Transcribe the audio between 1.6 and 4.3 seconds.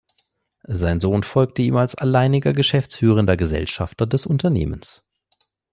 ihm als alleiniger geschäftsführender Gesellschafter des